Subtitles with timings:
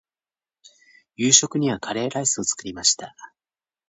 [1.15, 3.15] 夕食にはカレーライスを作りました。